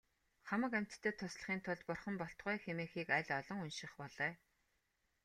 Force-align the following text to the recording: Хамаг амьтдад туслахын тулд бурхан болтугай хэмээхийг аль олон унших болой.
Хамаг 0.47 0.71
амьтдад 0.79 1.15
туслахын 1.17 1.59
тулд 1.63 1.81
бурхан 1.87 2.15
болтугай 2.19 2.57
хэмээхийг 2.61 3.09
аль 3.17 3.33
олон 3.39 3.57
унших 3.65 3.91
болой. 4.01 4.33